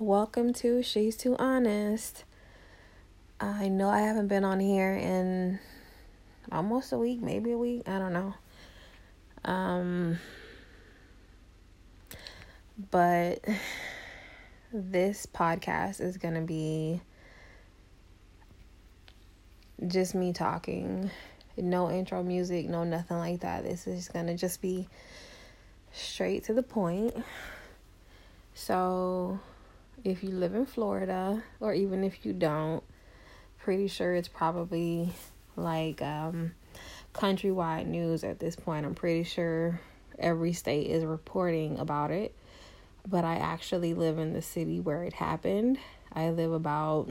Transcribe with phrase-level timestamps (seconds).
[0.00, 2.22] Welcome to She's Too Honest.
[3.40, 5.58] I know I haven't been on here in
[6.52, 8.34] almost a week, maybe a week, I don't know.
[9.44, 10.20] Um
[12.92, 13.44] but
[14.72, 17.00] this podcast is going to be
[19.88, 21.10] just me talking.
[21.56, 23.64] No intro music, no nothing like that.
[23.64, 24.86] This is going to just be
[25.92, 27.16] straight to the point.
[28.54, 29.40] So,
[30.04, 32.82] if you live in Florida, or even if you don't,
[33.58, 35.12] pretty sure it's probably
[35.56, 36.52] like um,
[37.14, 38.86] countrywide news at this point.
[38.86, 39.80] I'm pretty sure
[40.18, 42.34] every state is reporting about it
[43.08, 45.78] but I actually live in the city where it happened.
[46.12, 47.10] I live about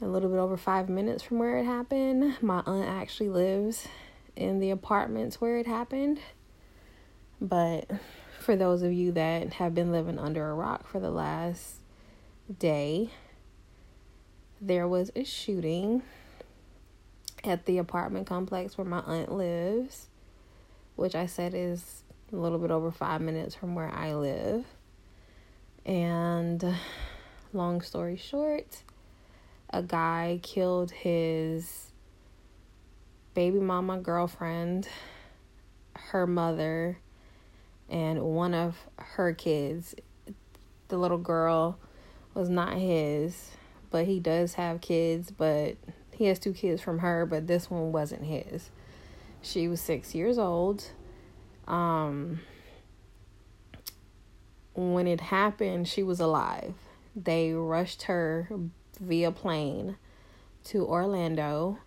[0.00, 2.36] a little bit over five minutes from where it happened.
[2.42, 3.88] My aunt actually lives
[4.36, 6.20] in the apartments where it happened.
[7.40, 7.90] But
[8.44, 11.76] for those of you that have been living under a rock for the last
[12.58, 13.08] day,
[14.60, 16.02] there was a shooting
[17.42, 20.08] at the apartment complex where my aunt lives,
[20.96, 24.66] which I said is a little bit over five minutes from where I live.
[25.86, 26.76] And
[27.54, 28.82] long story short,
[29.70, 31.92] a guy killed his
[33.32, 34.86] baby mama girlfriend,
[35.94, 36.98] her mother,
[37.88, 39.94] and one of her kids.
[40.88, 41.78] The little girl
[42.34, 43.50] was not his,
[43.90, 45.76] but he does have kids, but
[46.12, 48.70] he has two kids from her, but this one wasn't his.
[49.42, 50.84] She was six years old
[51.66, 52.40] um,
[54.74, 56.74] when it happened, she was alive.
[57.16, 58.48] They rushed her
[59.00, 59.96] via plane
[60.64, 61.78] to Orlando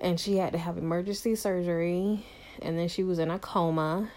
[0.00, 2.24] and she had to have emergency surgery
[2.62, 4.10] and then she was in a coma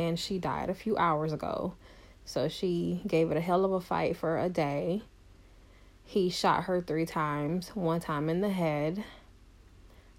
[0.00, 1.74] and she died a few hours ago.
[2.24, 5.02] So she gave it a hell of a fight for a day.
[6.04, 9.04] He shot her 3 times, one time in the head.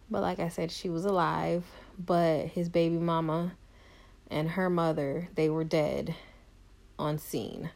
[0.10, 1.66] But like I said, she was alive,
[1.98, 3.54] but his baby mama
[4.30, 6.16] and her mother, they were dead
[7.00, 7.72] on scene.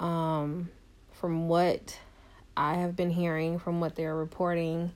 [0.00, 0.70] Um,
[1.12, 1.98] from what
[2.56, 4.92] I have been hearing, from what they're reporting,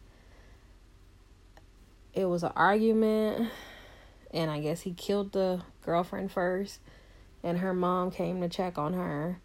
[2.13, 3.51] it was an argument,
[4.33, 6.81] and I guess he killed the girlfriend first,
[7.43, 9.41] and her mom came to check on her,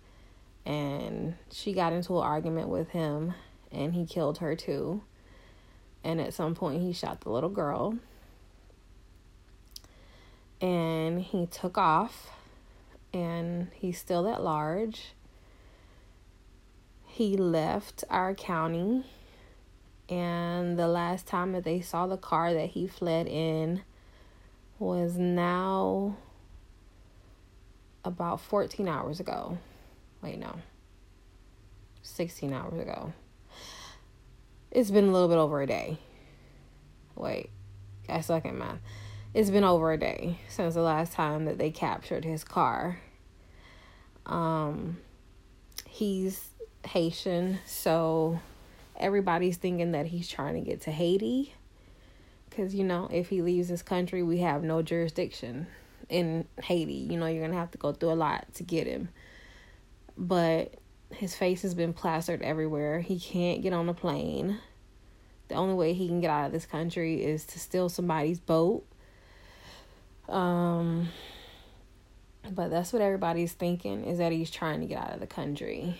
[0.66, 3.34] and she got into an argument with him,
[3.72, 5.04] and he killed her too.
[6.04, 7.98] And at some point, he shot the little girl
[10.62, 12.30] and he took off
[13.14, 15.14] and he's still at large.
[17.06, 19.06] He left our county
[20.08, 23.82] and the last time that they saw the car that he fled in
[24.78, 26.18] was now
[28.04, 29.58] about 14 hours ago.
[30.22, 30.56] Wait, no.
[32.04, 33.14] 16 hours ago.
[34.72, 35.98] It's been a little bit over a day.
[37.16, 37.50] Wait,
[38.08, 38.80] I suck at math
[39.34, 43.00] it's been over a day since the last time that they captured his car.
[44.26, 44.98] Um,
[45.88, 46.50] he's
[46.86, 48.40] Haitian, so
[48.98, 51.54] everybody's thinking that he's trying to get to Haiti.
[52.50, 55.68] Because, you know, if he leaves this country, we have no jurisdiction
[56.12, 56.94] in Haiti.
[56.94, 59.10] You know, you're going to have to go through a lot to get him.
[60.18, 60.76] But
[61.10, 63.00] his face has been plastered everywhere.
[63.00, 64.60] He can't get on a plane.
[65.48, 68.86] The only way he can get out of this country is to steal somebody's boat
[70.32, 71.10] um,
[72.50, 75.98] but that's what everybody's thinking is that he's trying to get out of the country.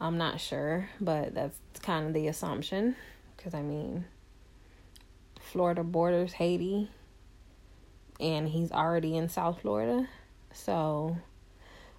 [0.00, 2.96] I'm not sure, but that's kind of the assumption.
[3.36, 4.06] Because, I mean,
[5.40, 6.90] Florida borders Haiti,
[8.20, 10.06] and he's already in South Florida.
[10.52, 11.16] So,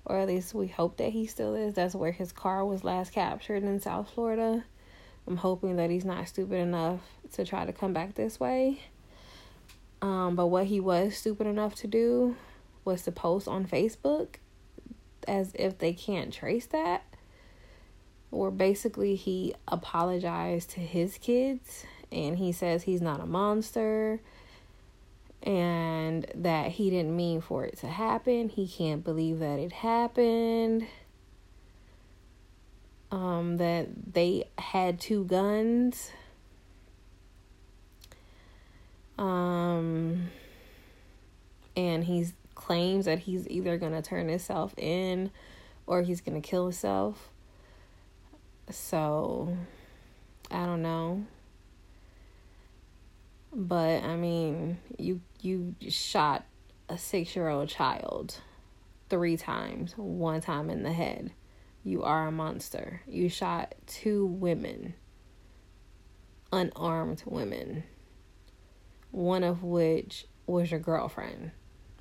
[0.06, 1.74] or at least we hope that he still is.
[1.74, 4.64] That's where his car was last captured in South Florida.
[5.28, 7.00] I'm hoping that he's not stupid enough
[7.34, 8.82] to try to come back this way.
[10.02, 12.36] Um, but what he was stupid enough to do
[12.86, 14.36] was to post on Facebook
[15.28, 17.03] as if they can't trace that.
[18.32, 24.22] Or basically, he apologized to his kids and he says he's not a monster
[25.43, 28.49] and that he didn't mean for it to happen.
[28.49, 30.88] He can't believe that it happened.
[33.11, 36.11] Um, that they had two guns
[39.22, 40.32] um,
[41.78, 45.29] and he claims that he's either going to turn himself in
[45.85, 47.29] or he's going to kill himself.
[48.72, 49.55] So,
[50.49, 51.26] I don't know.
[53.53, 56.46] But I mean, you you shot
[56.90, 58.42] a 6-year-old child.
[59.12, 61.32] three times, one time in the head.
[61.84, 63.02] You are a monster.
[63.08, 64.94] You shot two women,
[66.53, 67.84] unarmed women,
[69.12, 71.52] one of which was your girlfriend,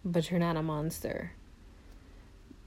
[0.04, 1.32] but you're not a monster.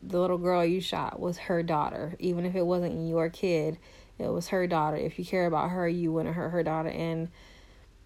[0.02, 2.16] The little girl you shot was her daughter.
[2.20, 3.78] Even if it wasn't your kid,
[4.20, 4.98] it was her daughter.
[4.98, 6.90] If you care about her, you wouldn't hurt her daughter.
[6.90, 7.30] And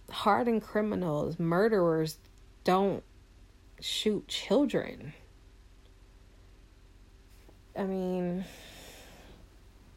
[0.09, 2.17] hardened criminals, murderers,
[2.63, 3.03] don't
[3.79, 5.13] shoot children.
[7.75, 8.45] I mean,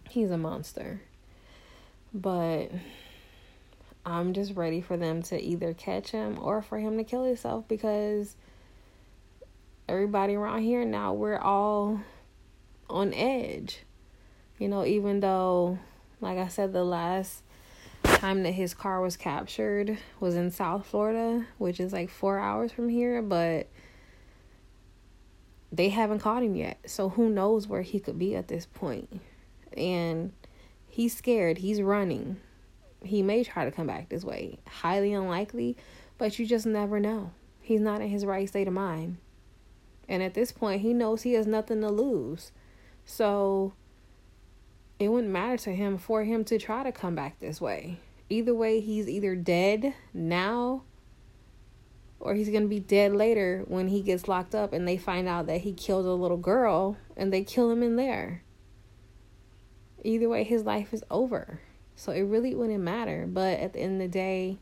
[0.09, 1.01] he's a monster.
[2.13, 2.71] But
[4.05, 7.69] I'm just ready for them to either catch him or for him to kill himself
[7.69, 8.37] because
[9.89, 12.01] everybody around here now we're all
[12.89, 13.85] on edge.
[14.59, 15.79] You know, even though
[16.21, 17.43] like I said the last
[18.21, 22.71] time that his car was captured was in South Florida, which is like 4 hours
[22.71, 23.69] from here, but
[25.73, 26.79] they haven't caught him yet.
[26.87, 29.21] So who knows where he could be at this point.
[29.77, 30.33] And
[30.87, 31.59] he's scared.
[31.59, 32.39] He's running.
[33.03, 34.59] He may try to come back this way.
[34.67, 35.77] Highly unlikely,
[36.19, 37.33] but you just never know.
[37.63, 39.17] He's not in his right state of mind.
[40.09, 42.53] And at this point, he knows he has nothing to lose.
[43.07, 43.73] So
[44.99, 48.01] it wouldn't matter to him for him to try to come back this way.
[48.31, 50.85] Either way, he's either dead now
[52.21, 55.27] or he's going to be dead later when he gets locked up and they find
[55.27, 58.45] out that he killed a little girl and they kill him in there.
[60.05, 61.61] Either way, his life is over.
[61.97, 63.27] So it really wouldn't matter.
[63.27, 64.59] But at the end of the day,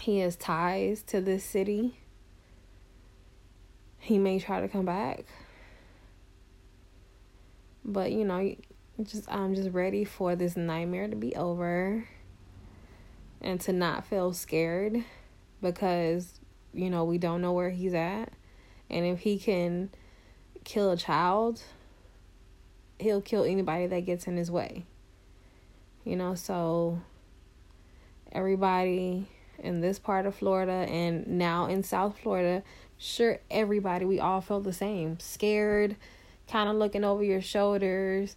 [0.00, 1.98] he has ties to this city.
[3.98, 5.26] He may try to come back.
[7.84, 8.56] But, you know,
[9.02, 12.08] just I'm just ready for this nightmare to be over
[13.42, 15.04] and to not feel scared
[15.60, 16.40] because
[16.72, 18.32] you know we don't know where he's at.
[18.88, 19.90] And if he can
[20.64, 21.62] kill a child
[23.02, 24.84] he'll kill anybody that gets in his way.
[26.04, 27.00] You know so
[28.30, 29.28] everybody
[29.58, 32.62] in this part of Florida and now in South Florida
[32.96, 35.18] sure everybody we all felt the same.
[35.20, 35.96] Scared
[36.48, 38.36] kind of looking over your shoulders.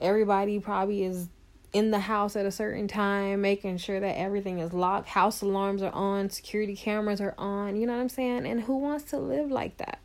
[0.00, 1.28] Everybody probably is
[1.76, 5.82] in the house at a certain time, making sure that everything is locked, house alarms
[5.82, 8.46] are on, security cameras are on, you know what I'm saying?
[8.46, 9.98] And who wants to live like that?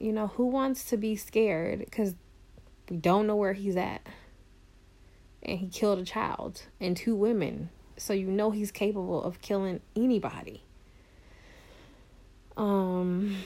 [0.00, 2.14] You know, who wants to be scared because
[2.88, 4.00] we don't know where he's at?
[5.42, 7.68] And he killed a child and two women.
[7.98, 10.62] So you know he's capable of killing anybody.
[12.56, 13.36] Um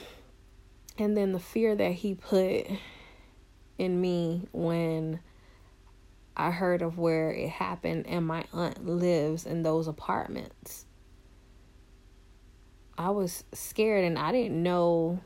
[0.98, 2.66] and then the fear that he put
[3.76, 5.18] in me when
[6.36, 10.84] I heard of where it happened, and my aunt lives in those apartments.
[12.98, 15.20] I was scared and I didn't know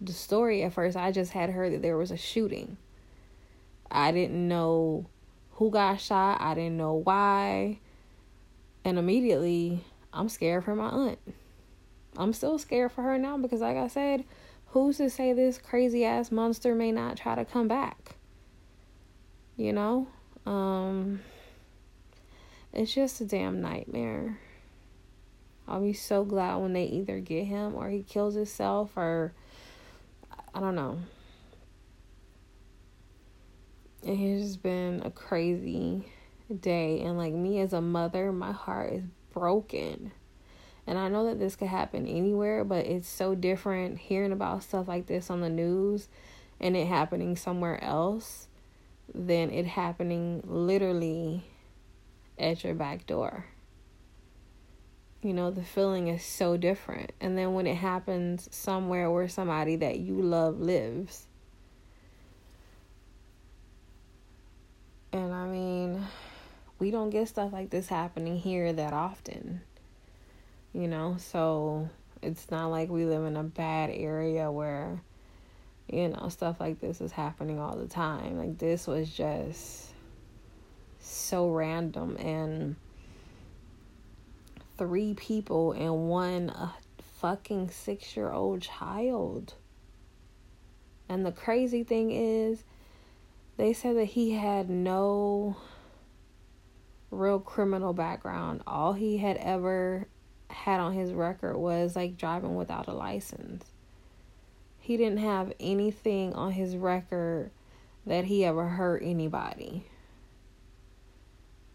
[0.00, 0.96] the story at first.
[0.96, 2.78] I just had heard that there was a shooting.
[3.90, 5.06] I didn't know
[5.52, 7.78] who got shot, I didn't know why.
[8.84, 11.18] And immediately, I'm scared for my aunt.
[12.16, 14.24] I'm still scared for her now because, like I said,
[14.68, 18.16] who's to say this crazy ass monster may not try to come back?
[19.56, 20.08] You know?
[20.46, 21.20] Um,
[22.72, 24.38] it's just a damn nightmare.
[25.66, 29.32] I'll be so glad when they either get him or he kills himself or
[30.54, 30.98] I don't know.
[34.02, 36.06] It has been a crazy
[36.60, 40.12] day and like me as a mother, my heart is broken.
[40.86, 44.88] And I know that this could happen anywhere, but it's so different hearing about stuff
[44.88, 46.08] like this on the news
[46.58, 48.48] and it happening somewhere else
[49.14, 51.44] than it happening literally
[52.38, 53.46] at your back door.
[55.22, 57.12] You know, the feeling is so different.
[57.20, 61.26] And then when it happens somewhere where somebody that you love lives.
[65.12, 66.06] And I mean,
[66.78, 69.60] we don't get stuff like this happening here that often.
[70.72, 71.90] You know, so
[72.22, 75.02] it's not like we live in a bad area where
[75.92, 78.38] you know, stuff like this is happening all the time.
[78.38, 79.88] Like this was just
[81.00, 82.76] so random and
[84.78, 86.52] three people and one
[87.18, 89.54] fucking 6-year-old child.
[91.08, 92.62] And the crazy thing is
[93.56, 95.56] they said that he had no
[97.10, 98.62] real criminal background.
[98.66, 100.06] All he had ever
[100.48, 103.69] had on his record was like driving without a license
[104.90, 107.48] he didn't have anything on his record
[108.06, 109.84] that he ever hurt anybody.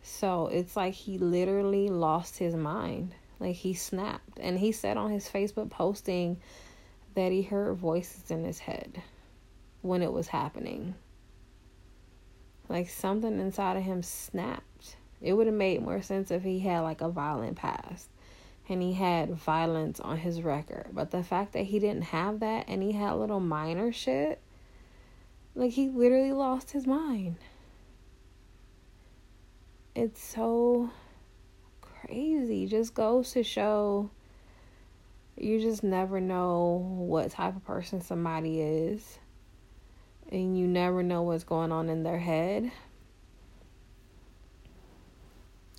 [0.02, 3.16] So it's like he literally lost his mind.
[3.40, 4.38] Like he snapped.
[4.38, 6.42] And he said on his Facebook posting
[7.14, 9.02] that he heard voices in his head
[9.82, 10.94] when it was happening.
[12.68, 14.98] Like something inside of him snapped.
[15.22, 18.10] It would have made more sense if he had like a violent past
[18.68, 20.88] and he had violence on his record.
[20.92, 24.42] But the fact that he didn't have that and he had little minor shit,
[25.54, 27.38] like he literally lost his mind.
[29.94, 30.90] It's so
[31.82, 32.66] crazy.
[32.66, 34.10] Just goes to show
[35.38, 39.20] you just never know what type of person somebody is.
[40.32, 42.72] And you never know what's going on in their head.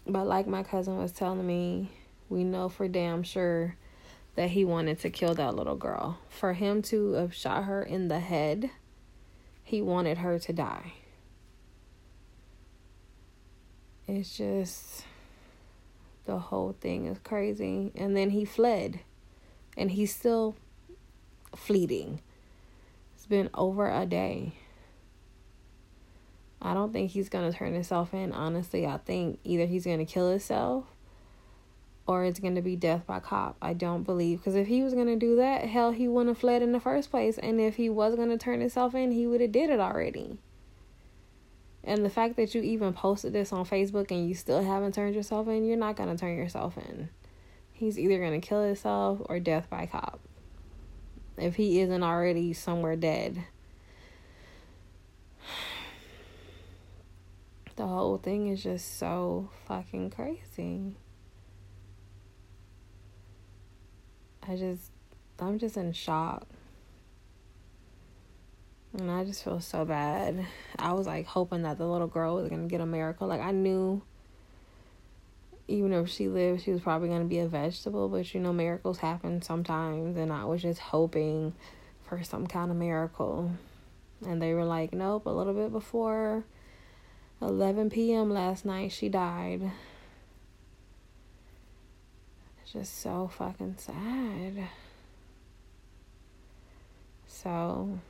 [0.07, 1.91] But like my cousin was telling me,
[2.29, 3.77] we know for damn sure
[4.35, 6.19] that he wanted to kill that little girl.
[6.29, 8.71] For him to have shot her in the head,
[9.63, 10.93] he wanted her to die.
[14.07, 15.05] It's just
[16.27, 17.93] the whole thing is crazy.
[17.95, 19.01] And then he fled.
[19.77, 20.57] And he's still
[21.55, 22.21] fleeting.
[23.15, 24.55] It's been over a day.
[26.63, 28.33] I don't think he's going to turn himself in.
[28.33, 30.85] Honestly, I think either he's going to kill himself
[32.07, 33.57] or it's going to be death by cop.
[33.61, 34.39] I don't believe.
[34.39, 36.81] Because if he was going to do that, hell, he wouldn't have fled in the
[36.81, 37.37] first place.
[37.39, 40.39] And if he was going to turn himself in, he would have did it already.
[41.83, 45.15] And the fact that you even posted this on Facebook and you still haven't turned
[45.15, 47.09] yourself in, you're not going to turn yourself in.
[47.73, 50.21] He's either going to kill himself or death by cop.
[51.37, 53.45] If he isn't already somewhere dead.
[57.77, 60.95] The whole thing is just so fucking crazy.
[64.49, 64.91] I just,
[65.39, 66.47] I'm just in shock.
[68.99, 70.47] And I just feel so bad.
[70.79, 73.29] I was like hoping that the little girl was to get a miracle.
[73.29, 74.03] Like I knew
[75.69, 78.99] even if she lived, she was probably to be a vegetable, but you know, miracles
[78.99, 80.17] happen sometimes.
[80.17, 81.55] And I was just hoping
[82.05, 83.51] for some kind of miracle.
[84.27, 86.45] And they were like, nope, a little bit before
[87.43, 88.31] 11 p.m.
[88.31, 89.71] last night, she died.
[92.73, 94.69] Just so fucking sad.
[97.29, 98.01] So,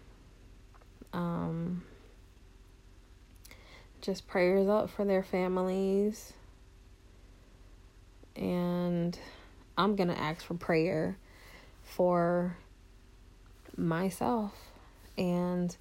[1.13, 1.83] um,
[4.01, 6.33] just prayers up for their families.
[8.35, 9.19] And
[9.77, 11.19] I'm going to ask for prayer
[11.83, 12.57] for
[13.77, 14.53] myself
[15.19, 15.77] and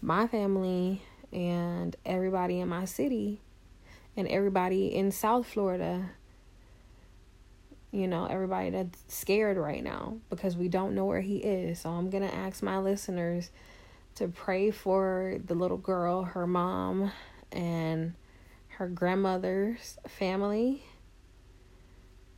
[0.00, 3.40] my family and everybody in my city
[4.16, 6.10] and everybody in South Florida.
[7.92, 11.80] You know, everybody that's scared right now because we don't know where he is.
[11.80, 13.50] So I'm going to ask my listeners
[14.16, 17.10] to pray for the little girl, her mom,
[17.50, 18.14] and
[18.68, 20.84] her grandmother's family,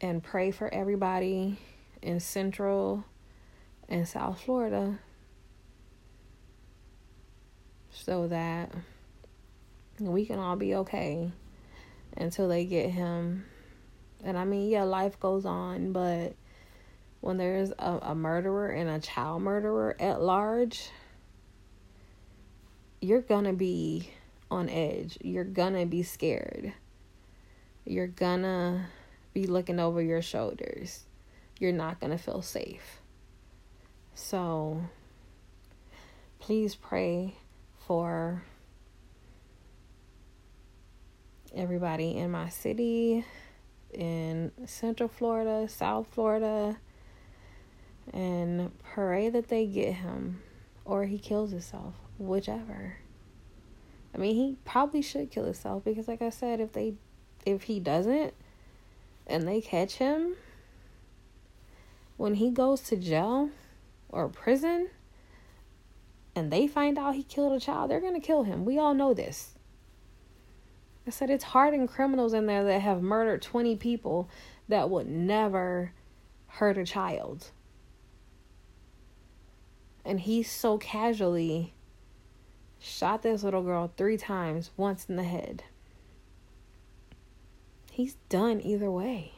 [0.00, 1.58] and pray for everybody
[2.00, 3.04] in Central
[3.88, 4.98] and South Florida
[7.90, 8.72] so that
[10.00, 11.30] we can all be okay
[12.16, 13.44] until they get him.
[14.22, 16.34] And I mean, yeah, life goes on, but
[17.20, 20.90] when there's a, a murderer and a child murderer at large,
[23.00, 24.10] you're gonna be
[24.50, 25.18] on edge.
[25.22, 26.72] You're gonna be scared.
[27.84, 28.86] You're gonna
[29.34, 31.04] be looking over your shoulders.
[31.58, 33.00] You're not gonna feel safe.
[34.14, 34.82] So
[36.38, 37.36] please pray
[37.86, 38.42] for
[41.54, 43.24] everybody in my city,
[43.92, 46.78] in Central Florida, South Florida,
[48.12, 50.42] and pray that they get him
[50.84, 52.96] or he kills himself whichever.
[54.14, 56.94] I mean, he probably should kill himself because, like I said, if they,
[57.46, 58.34] if he doesn't,
[59.26, 60.36] and they catch him,
[62.16, 63.50] when he goes to jail
[64.08, 64.90] or prison,
[66.34, 68.64] and they find out he killed a child, they're gonna kill him.
[68.64, 69.54] We all know this.
[71.06, 74.28] I said it's hardened criminals in there that have murdered 20 people
[74.68, 75.92] that would never
[76.46, 77.50] hurt a child.
[80.04, 81.74] And he so casually
[82.78, 85.64] shot this little girl three times, once in the head.
[87.90, 89.32] He's done either way.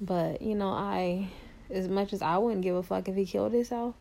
[0.00, 1.28] But, you know, I,
[1.68, 3.94] as much as I wouldn't give a fuck if he killed himself,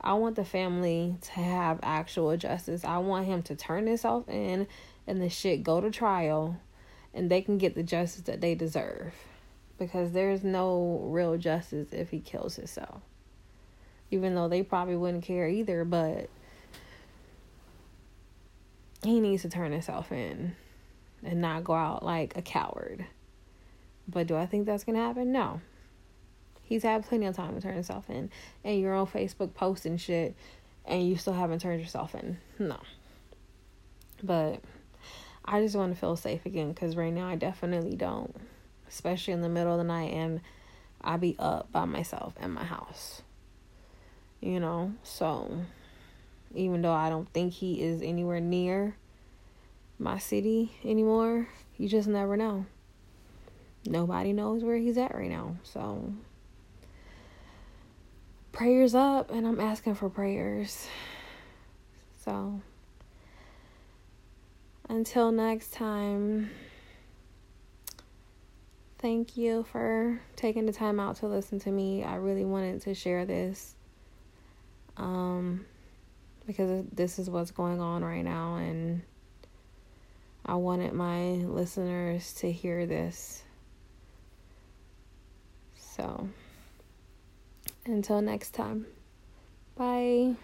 [0.00, 2.84] I want the family to have actual justice.
[2.84, 4.68] I want him to turn himself in
[5.06, 6.60] and the shit go to trial
[7.14, 9.14] and they can get the justice that they deserve.
[9.78, 13.02] Because there's no real justice if he kills himself.
[14.10, 16.28] Even though they probably wouldn't care either, but
[19.02, 20.54] he needs to turn himself in
[21.24, 23.04] and not go out like a coward.
[24.08, 25.32] But do I think that's going to happen?
[25.32, 25.60] No.
[26.62, 28.30] He's had plenty of time to turn himself in.
[28.64, 30.34] And you're on Facebook posting shit
[30.84, 32.38] and you still haven't turned yourself in.
[32.58, 32.78] No.
[34.22, 34.60] But
[35.48, 38.34] I just want to feel safe again because right now I definitely don't.
[38.88, 40.40] Especially in the middle of the night and
[41.00, 43.22] I be up by myself in my house.
[44.40, 44.92] You know?
[45.02, 45.50] So
[46.54, 48.96] even though I don't think he is anywhere near
[49.98, 52.66] my city anymore, you just never know.
[53.86, 55.56] Nobody knows where he's at right now.
[55.62, 56.12] So
[58.52, 60.88] prayers up and I'm asking for prayers.
[62.24, 62.60] So
[64.88, 66.50] until next time,
[68.98, 72.04] thank you for taking the time out to listen to me.
[72.04, 73.74] I really wanted to share this
[74.96, 75.66] um,
[76.46, 79.02] because this is what's going on right now, and
[80.44, 83.42] I wanted my listeners to hear this.
[85.76, 86.28] So.
[87.86, 88.86] Until next time.
[89.76, 90.34] Bye.